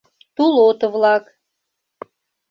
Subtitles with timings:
[0.35, 1.23] Тулото-влак